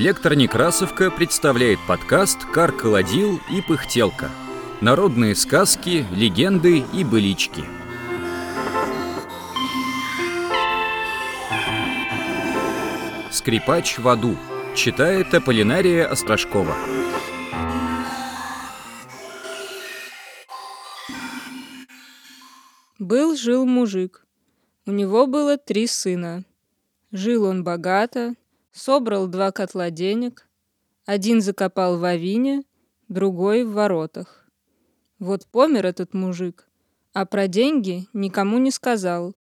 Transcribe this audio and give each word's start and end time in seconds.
Электронекрасовка 0.00 1.10
представляет 1.10 1.78
подкаст 1.86 2.46
«Кар-колодил 2.46 3.38
и 3.52 3.60
пыхтелка». 3.60 4.30
Народные 4.80 5.34
сказки, 5.34 6.06
легенды 6.10 6.78
и 6.94 7.04
былички. 7.04 7.62
Скрипач 13.30 13.98
в 13.98 14.08
аду. 14.08 14.38
Читает 14.74 15.34
Аполлинария 15.34 16.06
Острожкова. 16.06 16.74
Был-жил 22.98 23.66
мужик. 23.66 24.26
У 24.86 24.92
него 24.92 25.26
было 25.26 25.58
три 25.58 25.86
сына. 25.86 26.44
Жил 27.12 27.44
он 27.44 27.62
богато, 27.64 28.34
собрал 28.72 29.26
два 29.26 29.52
котла 29.52 29.90
денег, 29.90 30.48
один 31.06 31.40
закопал 31.40 31.98
в 31.98 32.04
авине, 32.04 32.62
другой 33.08 33.64
в 33.64 33.72
воротах. 33.72 34.48
Вот 35.18 35.46
помер 35.46 35.86
этот 35.86 36.14
мужик, 36.14 36.68
а 37.12 37.26
про 37.26 37.48
деньги 37.48 38.06
никому 38.12 38.58
не 38.58 38.70
сказал. 38.70 39.34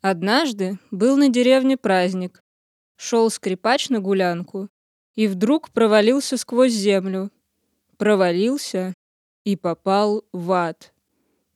Однажды 0.00 0.78
был 0.90 1.16
на 1.16 1.30
деревне 1.30 1.76
праздник. 1.76 2.42
Шел 2.96 3.30
скрипач 3.30 3.88
на 3.88 4.00
гулянку 4.00 4.68
и 5.14 5.26
вдруг 5.26 5.70
провалился 5.70 6.36
сквозь 6.36 6.72
землю. 6.72 7.30
Провалился 7.96 8.94
и 9.44 9.56
попал 9.56 10.24
в 10.32 10.52
ад. 10.52 10.92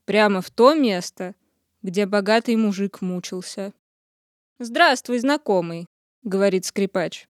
Прямо 0.04 0.40
в 0.40 0.50
то 0.50 0.74
место, 0.74 1.34
где 1.82 2.06
богатый 2.06 2.56
мужик 2.56 3.02
мучился. 3.02 3.74
«Здравствуй, 4.58 5.18
знакомый»,— 5.18 5.86
говорит 6.28 6.64
скрипач. 6.64 7.28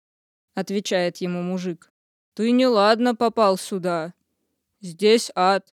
Отвечает 0.54 1.18
ему 1.18 1.42
мужик. 1.42 1.92
«Ты 2.34 2.50
неладно 2.50 3.14
попал 3.14 3.56
сюда. 3.56 4.14
Здесь 4.80 5.30
ад, 5.34 5.72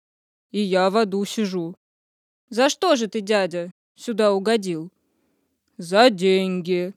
и 0.51 0.59
я 0.59 0.89
в 0.89 0.97
аду 0.97 1.25
сижу». 1.25 1.75
«За 2.49 2.69
что 2.69 2.95
же 2.95 3.07
ты, 3.07 3.21
дядя, 3.21 3.73
сюда 3.95 4.33
угодил?» 4.33 4.91
«За 5.77 6.09
деньги. 6.09 6.93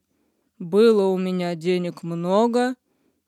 Было 0.58 1.06
у 1.06 1.16
меня 1.16 1.54
денег 1.54 2.02
много, 2.02 2.76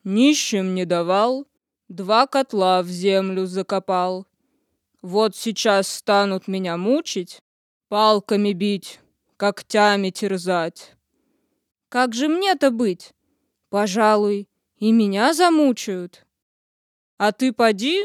нищим 0.05 0.75
не 0.75 0.85
давал, 0.85 1.47
два 1.89 2.27
котла 2.27 2.83
в 2.83 2.89
землю 2.89 3.47
закопал. 3.47 4.27
Вот 5.03 5.37
сейчас 5.37 5.89
станут 5.89 6.49
меня 6.49 6.77
мучить, 6.77 7.41
палками 7.89 8.53
бить, 8.53 9.01
когтями 9.37 10.11
терзать. 10.11 10.98
Как 11.89 12.15
же 12.15 12.29
мне-то 12.29 12.71
быть? 12.71 13.13
Пожалуй, 13.71 14.49
и 14.77 14.93
меня 14.93 15.35
замучают. 15.35 16.27
А 17.17 17.33
ты 17.33 17.53
поди, 17.53 18.05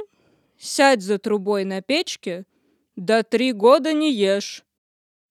сядь 0.58 1.02
за 1.02 1.20
трубой 1.20 1.66
на 1.66 1.82
печке, 1.82 2.46
да 2.96 3.24
три 3.24 3.52
года 3.52 3.94
не 3.94 4.14
ешь. 4.14 4.64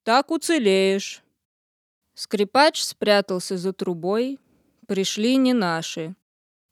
Так 0.04 0.30
уцелеешь. 0.30 1.22
Скрипач 2.14 2.82
спрятался 2.82 3.56
за 3.56 3.72
трубой, 3.72 4.38
пришли 4.86 5.36
не 5.36 5.52
наши. 5.52 6.14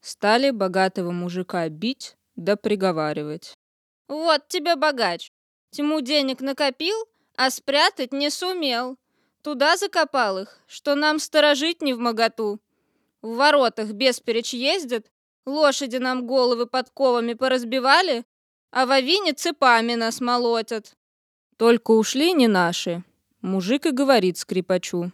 Стали 0.00 0.50
богатого 0.50 1.10
мужика 1.10 1.68
бить 1.68 2.16
да 2.36 2.56
приговаривать. 2.56 3.54
Вот 4.08 4.48
тебе 4.48 4.76
богач. 4.76 5.30
Тьму 5.70 6.00
денег 6.00 6.40
накопил, 6.40 6.96
а 7.36 7.50
спрятать 7.50 8.12
не 8.12 8.30
сумел. 8.30 8.96
Туда 9.42 9.76
закопал 9.76 10.38
их, 10.38 10.58
что 10.66 10.94
нам 10.94 11.18
сторожить 11.18 11.80
не 11.80 11.94
в 11.94 11.98
моготу. 11.98 12.60
В 13.22 13.36
воротах 13.36 13.92
бесперечь 13.92 14.52
ездят, 14.52 15.06
лошади 15.46 15.96
нам 15.96 16.26
головы 16.26 16.66
подковами 16.66 17.32
поразбивали, 17.32 18.24
а 18.70 18.86
в 18.86 18.90
авине 18.90 19.32
цепами 19.32 19.94
нас 19.94 20.20
молотят. 20.20 20.96
Только 21.56 21.92
ушли 21.92 22.32
не 22.32 22.48
наши. 22.48 23.02
Мужик 23.40 23.86
и 23.86 23.90
говорит 23.90 24.36
скрипачу. 24.36 25.10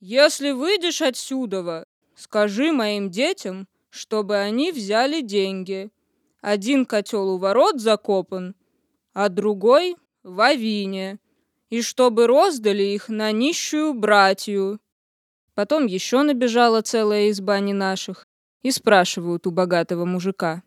Если 0.00 0.52
выйдешь 0.52 1.02
отсюда, 1.02 1.84
скажи 2.14 2.72
моим 2.72 3.10
детям, 3.10 3.66
чтобы 3.90 4.36
они 4.36 4.70
взяли 4.70 5.20
деньги. 5.20 5.90
Один 6.40 6.86
котел 6.86 7.30
у 7.30 7.38
ворот 7.38 7.80
закопан, 7.80 8.54
а 9.12 9.28
другой 9.28 9.96
в 10.22 10.40
авине, 10.40 11.18
и 11.70 11.82
чтобы 11.82 12.26
роздали 12.26 12.82
их 12.82 13.08
на 13.08 13.32
нищую 13.32 13.94
братью. 13.94 14.80
Потом 15.54 15.86
еще 15.86 16.22
набежала 16.22 16.82
целая 16.82 17.30
изба 17.30 17.60
не 17.60 17.72
наших 17.72 18.26
и 18.62 18.70
спрашивают 18.70 19.46
у 19.46 19.50
богатого 19.50 20.04
мужика. 20.04 20.62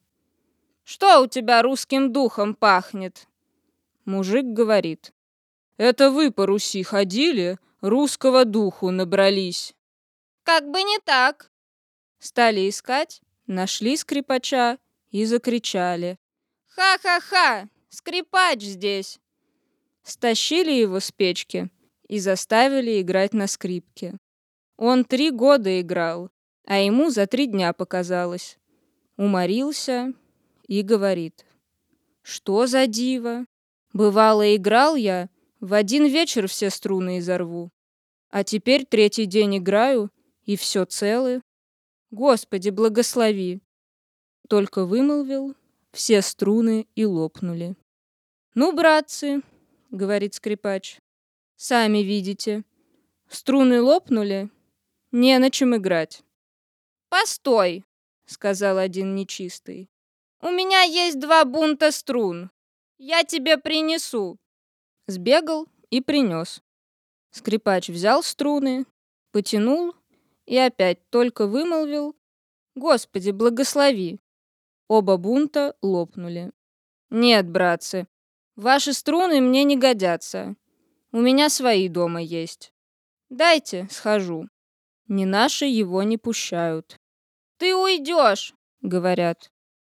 «Что 0.84 1.22
у 1.22 1.28
тебя 1.28 1.62
русским 1.62 2.14
духом 2.14 2.56
пахнет?» 2.56 3.28
Мужик 4.06 4.46
говорит. 4.46 5.14
«Это 5.76 6.12
вы 6.12 6.32
по 6.32 6.46
Руси 6.46 6.84
ходили, 6.84 7.60
русского 7.82 8.46
духу 8.46 8.92
набрались». 8.92 9.76
«Как 10.44 10.70
бы 10.70 10.82
не 10.82 11.00
так». 11.00 11.52
Стали 12.20 12.70
искать, 12.70 13.22
нашли 13.48 13.98
скрипача 13.98 14.78
и 15.12 15.26
закричали. 15.26 16.18
«Ха-ха-ха! 16.68 17.68
Скрипач 17.90 18.62
здесь!» 18.62 19.20
Стащили 20.08 20.72
его 20.72 21.02
с 21.02 21.12
печки 21.12 21.70
и 22.08 22.20
заставили 22.20 23.02
играть 23.02 23.34
на 23.34 23.46
скрипке. 23.46 24.18
Он 24.78 25.04
три 25.04 25.32
года 25.32 25.82
играл, 25.82 26.30
а 26.66 26.80
ему 26.80 27.10
за 27.10 27.28
три 27.28 27.46
дня 27.46 27.74
показалось. 27.74 28.58
Уморился 29.18 30.14
и 30.66 30.82
говорит. 30.82 31.46
«Что 32.22 32.68
за 32.68 32.88
диво? 32.88 33.48
Бывало, 33.92 34.56
играл 34.56 34.96
я, 34.96 35.30
в 35.60 35.74
один 35.74 36.06
вечер 36.06 36.48
все 36.48 36.70
струны 36.70 37.20
изорву. 37.20 37.70
А 38.30 38.46
теперь 38.46 38.86
третий 38.86 39.26
день 39.26 39.58
играю, 39.58 40.10
и 40.46 40.56
все 40.56 40.86
целы. 40.86 41.42
Господи, 42.12 42.70
благослови!» 42.70 43.60
Только 44.48 44.86
вымолвил, 44.86 45.54
все 45.92 46.22
струны 46.22 46.88
и 46.96 47.04
лопнули. 47.04 47.76
«Ну, 48.56 48.72
братцы»,— 48.72 49.42
говорит 49.98 50.34
скрипач,— 50.34 51.00
«сами 51.58 51.98
видите, 51.98 52.64
струны 53.28 53.82
лопнули, 53.82 54.50
не 55.12 55.38
на 55.40 55.52
чем 55.52 55.76
играть». 55.76 56.24
«Постой»,— 57.10 57.84
сказал 58.26 58.78
один 58.78 59.16
нечистый,— 59.16 59.90
«у 60.42 60.50
меня 60.52 60.84
есть 60.84 61.20
два 61.20 61.44
бунта 61.44 61.92
струн, 61.92 62.52
я 62.98 63.24
тебе 63.24 63.58
принесу». 63.58 64.38
Сбегал 65.08 65.68
и 65.90 66.02
принес. 66.02 66.62
Скрипач 67.32 67.90
взял 67.90 68.24
струны, 68.24 68.86
потянул 69.32 69.96
и 70.46 70.58
опять 70.58 71.10
только 71.10 71.48
вымолвил 71.48 72.16
«Господи, 72.76 73.32
благослови!» 73.32 74.20
Оба 74.88 75.18
бунта 75.18 75.76
лопнули. 75.82 76.52
«Нет, 77.10 77.50
братцы, 77.50 78.08
ваши 78.58 78.92
струны 78.92 79.40
мне 79.40 79.64
не 79.64 79.78
годятся. 79.78 80.58
У 81.14 81.22
меня 81.22 81.48
свои 81.48 81.88
дома 81.88 82.22
есть. 82.22 82.74
Дайте, 83.30 83.88
схожу». 83.90 84.50
Не 85.08 85.26
наши 85.26 85.66
его 85.66 86.04
не 86.04 86.18
пущают. 86.18 87.00
«Ты 87.58 87.74
уйдешь!»— 87.74 88.54
говорят. 88.82 89.50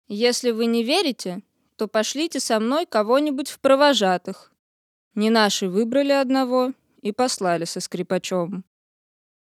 «Если 0.06 0.50
вы 0.50 0.66
не 0.66 0.84
верите, 0.84 1.42
то 1.76 1.88
пошлите 1.88 2.40
со 2.40 2.60
мной 2.60 2.84
кого-нибудь 2.84 3.48
в 3.48 3.58
провожатых». 3.60 4.52
Не 5.14 5.30
наши 5.30 5.68
выбрали 5.68 6.12
одного 6.12 6.72
и 7.00 7.12
послали 7.12 7.64
со 7.64 7.80
скрипачом. 7.80 8.64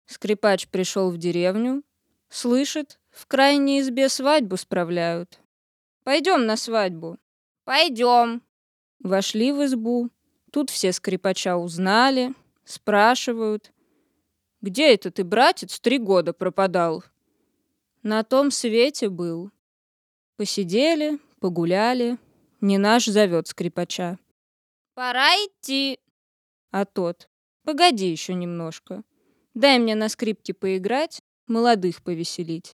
Скрипач 0.07 0.69
пришел 0.69 1.11
в 1.11 1.17
деревню, 1.17 1.83
слышит, 2.29 3.01
в 3.11 3.27
крайней 3.27 3.81
избе 3.81 4.09
свадьбу 4.09 4.57
справляют. 4.57 5.41
Пойдем 6.05 6.47
на 6.47 6.57
свадьбу. 6.57 7.19
Пойдем. 7.65 8.43
Вошли 9.01 9.53
в 9.53 9.65
избу. 9.65 10.11
Тут 10.51 10.71
все 10.71 10.93
скрипача 10.93 11.57
узнали, 11.57 12.35
спрашивают. 12.65 13.73
Где 14.61 14.95
это 14.95 15.11
ты, 15.11 15.25
братец, 15.25 15.79
три 15.81 15.99
года 15.99 16.33
пропадал? 16.33 17.05
На 18.03 18.23
том 18.23 18.51
свете 18.51 19.09
был. 19.09 19.51
Посидели, 20.37 21.19
погуляли. 21.41 22.19
Не 22.61 22.79
наш 22.79 23.07
зовет 23.07 23.49
скрипача. 23.49 24.19
Пора 24.95 25.35
идти. 25.35 25.99
А 26.71 26.85
тот. 26.85 27.29
Погоди 27.65 28.11
еще 28.11 28.35
немножко. 28.35 29.03
Дай 29.55 29.79
мне 29.79 29.95
на 29.95 30.09
скрипке 30.09 30.55
поиграть, 30.55 31.21
молодых 31.47 32.03
повеселить. 32.03 32.75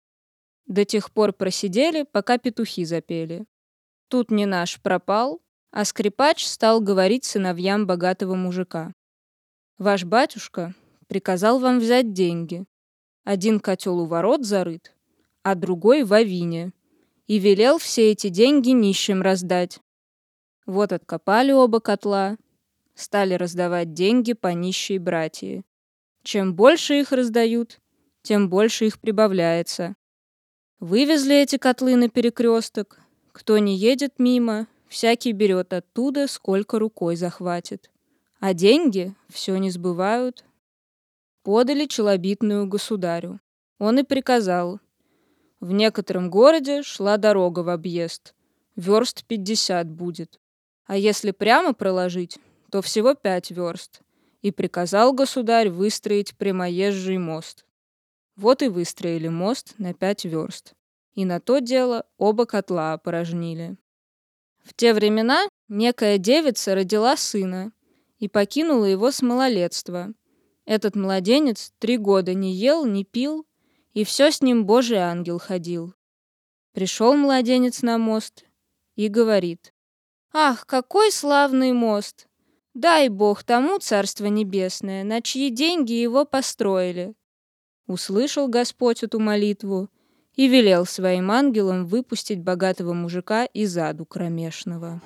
До 0.65 0.83
тех 0.83 1.11
пор 1.11 1.33
просидели, 1.33 2.03
пока 2.03 2.37
петухи 2.37 2.85
запели. 2.85 3.45
Тут 4.09 4.31
не 4.31 4.45
наш 4.45 4.81
пропал, 4.81 5.41
а 5.71 5.85
скрипач 5.85 6.45
стал 6.45 6.81
говорить 6.81 7.25
сыновьям 7.25 7.85
богатого 7.85 8.35
мужика. 8.35 8.93
«Ваш 9.77 10.05
батюшка 10.05 10.73
приказал 11.07 11.59
вам 11.59 11.79
взять 11.79 12.13
деньги. 12.13 12.65
Один 13.23 13.59
котел 13.59 13.99
у 13.99 14.05
ворот 14.05 14.45
зарыт, 14.45 14.93
а 15.43 15.55
другой 15.55 16.03
в 16.03 16.13
Авине, 16.13 16.71
и 17.27 17.39
велел 17.39 17.77
все 17.77 18.11
эти 18.11 18.29
деньги 18.29 18.69
нищим 18.69 19.21
раздать. 19.21 19.79
Вот 20.65 20.91
откопали 20.91 21.51
оба 21.51 21.79
котла, 21.79 22.37
стали 22.95 23.35
раздавать 23.35 23.93
деньги 23.93 24.33
по 24.33 24.47
нищей 24.47 24.97
братьи. 24.97 25.63
Чем 26.23 26.55
больше 26.55 26.99
их 26.99 27.11
раздают, 27.11 27.79
тем 28.21 28.49
больше 28.49 28.87
их 28.87 28.99
прибавляется. 28.99 29.95
Вывезли 30.79 31.35
эти 31.35 31.57
котлы 31.57 31.95
на 31.95 32.09
перекресток. 32.09 32.99
Кто 33.31 33.57
не 33.57 33.77
едет 33.77 34.19
мимо, 34.19 34.67
всякий 34.87 35.31
берет 35.31 35.73
оттуда, 35.73 36.27
сколько 36.27 36.79
рукой 36.79 37.15
захватит. 37.15 37.89
А 38.39 38.53
деньги 38.53 39.15
все 39.29 39.57
не 39.57 39.71
сбывают. 39.71 40.45
Подали 41.43 41.85
челобитную 41.85 42.67
государю. 42.67 43.39
Он 43.79 43.99
и 43.99 44.03
приказал. 44.03 44.79
В 45.59 45.71
некотором 45.71 46.29
городе 46.29 46.83
шла 46.83 47.17
дорога 47.17 47.61
в 47.61 47.69
объезд. 47.69 48.35
Верст 48.75 49.25
пятьдесят 49.25 49.89
будет. 49.89 50.39
А 50.85 50.97
если 50.97 51.31
прямо 51.31 51.73
проложить, 51.73 52.37
то 52.71 52.81
всего 52.81 53.15
пять 53.15 53.49
верст. 53.51 54.01
И 54.41 54.51
приказал 54.51 55.13
государь 55.13 55.69
выстроить 55.69 56.37
прямоезжий 56.37 57.17
мост. 57.17 57.65
Вот 58.35 58.61
и 58.61 58.67
выстроили 58.67 59.29
мост 59.29 59.73
на 59.79 59.93
пять 59.93 60.25
верст. 60.25 60.73
И 61.15 61.25
на 61.25 61.39
то 61.39 61.57
дело 61.57 62.05
оба 62.17 62.45
котла 62.45 62.93
опорожнили. 62.93 63.77
В 64.67 64.73
те 64.73 64.93
времена 64.93 65.47
некая 65.69 66.17
девица 66.17 66.75
родила 66.75 67.15
сына 67.15 67.71
и 68.19 68.27
покинула 68.27 68.83
его 68.83 69.11
с 69.11 69.21
малолетства. 69.21 70.13
Этот 70.65 70.97
младенец 70.97 71.71
три 71.79 71.95
года 71.95 72.33
не 72.33 72.53
ел, 72.53 72.85
не 72.85 73.05
пил, 73.05 73.47
и 73.93 74.03
все 74.03 74.29
с 74.29 74.41
ним 74.41 74.65
Божий 74.65 74.97
ангел 74.97 75.39
ходил. 75.39 75.93
Пришел 76.73 77.13
младенец 77.15 77.81
на 77.81 77.97
мост 77.97 78.43
и 78.97 79.07
говорит, 79.07 79.73
«Ах, 80.33 80.65
какой 80.65 81.13
славный 81.13 81.71
мост! 81.71 82.27
Дай 82.73 83.07
Бог 83.07 83.45
тому 83.45 83.79
Царство 83.79 84.25
Небесное, 84.25 85.05
на 85.05 85.21
чьи 85.21 85.49
деньги 85.49 85.93
его 85.93 86.25
построили». 86.25 87.15
Услышал 87.87 88.49
Господь 88.49 89.01
эту 89.01 89.21
молитву 89.21 89.89
и 90.37 90.47
велел 90.47 90.85
своим 90.85 91.31
ангелам 91.31 91.85
выпустить 91.85 92.39
богатого 92.39 92.93
мужика 92.93 93.43
из 93.45 93.75
аду 93.77 94.05
кромешного. 94.05 95.01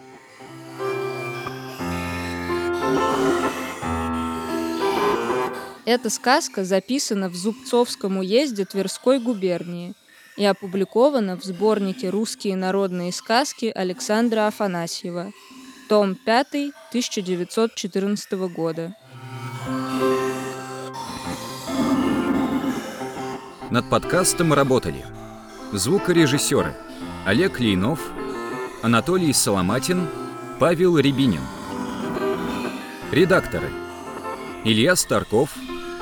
Эта 5.86 6.10
сказка 6.10 6.64
записана 6.64 7.28
в 7.28 7.36
Зубцовском 7.36 8.18
уезде 8.18 8.66
Тверской 8.66 9.20
губернии 9.20 9.94
и 10.38 10.46
опубликована 10.46 11.38
в 11.38 11.44
сборнике 11.44 12.10
«Русские 12.10 12.56
народные 12.56 13.12
сказки» 13.12 13.72
Александра 13.74 14.48
Афанасьева, 14.48 15.32
том 15.90 16.16
5, 16.16 16.48
1914 16.90 18.32
года. 18.54 18.96
Над 23.70 23.90
подкастом 23.90 24.54
работали 24.54 25.04
звукорежиссеры 25.72 26.76
Олег 27.26 27.60
Лейнов, 27.60 28.00
Анатолий 28.82 29.34
Соломатин, 29.34 30.08
Павел 30.60 30.98
Рябинин. 30.98 31.42
Редакторы 33.12 33.70
Илья 34.64 34.96
Старков, 34.96 35.52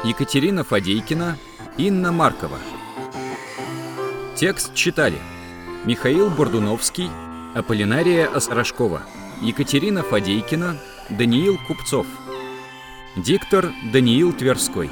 Екатерина 0.03 0.63
Фадейкина, 0.63 1.37
Инна 1.77 2.11
Маркова. 2.11 2.57
Текст 4.35 4.73
читали 4.73 5.17
Михаил 5.85 6.29
Бордуновский, 6.29 7.09
Аполлинария 7.53 8.27
Острожкова, 8.27 9.01
Екатерина 9.41 10.03
Фадейкина, 10.03 10.77
Даниил 11.09 11.59
Купцов. 11.67 12.07
Диктор 13.15 13.71
Даниил 13.91 14.33
Тверской. 14.33 14.89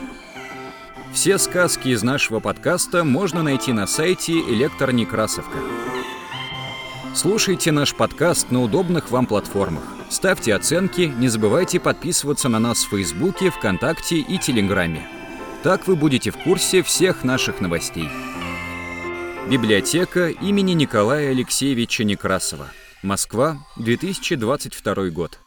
Все 1.17 1.39
сказки 1.39 1.87
из 1.87 2.03
нашего 2.03 2.39
подкаста 2.39 3.03
можно 3.03 3.41
найти 3.41 3.73
на 3.73 3.87
сайте 3.87 4.33
Электор 4.33 4.91
Некрасовка. 4.91 5.57
Слушайте 7.15 7.71
наш 7.71 7.95
подкаст 7.95 8.51
на 8.51 8.61
удобных 8.61 9.09
вам 9.09 9.25
платформах. 9.25 9.81
Ставьте 10.11 10.53
оценки, 10.53 11.11
не 11.17 11.27
забывайте 11.27 11.79
подписываться 11.79 12.49
на 12.49 12.59
нас 12.59 12.83
в 12.83 12.89
Фейсбуке, 12.89 13.49
ВКонтакте 13.49 14.17
и 14.17 14.37
Телеграме. 14.37 15.09
Так 15.63 15.87
вы 15.87 15.95
будете 15.95 16.29
в 16.29 16.37
курсе 16.37 16.83
всех 16.83 17.23
наших 17.23 17.61
новостей. 17.61 18.07
Библиотека 19.49 20.29
имени 20.29 20.73
Николая 20.73 21.31
Алексеевича 21.31 22.03
Некрасова. 22.03 22.67
Москва, 23.01 23.57
2022 23.77 25.09
год. 25.09 25.39